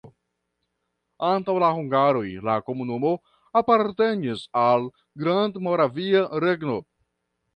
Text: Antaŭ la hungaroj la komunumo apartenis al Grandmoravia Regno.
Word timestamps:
Antaŭ 1.27 1.53
la 1.63 1.67
hungaroj 1.79 2.23
la 2.47 2.55
komunumo 2.69 3.11
apartenis 3.61 4.43
al 4.63 4.89
Grandmoravia 5.25 6.25
Regno. 6.45 6.79